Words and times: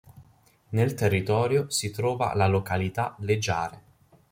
Nel 0.69 0.95
territorio 0.95 1.69
si 1.69 1.91
trova 1.91 2.33
la 2.33 2.47
località 2.47 3.15
"Le 3.19 3.37
Giare". 3.37 3.81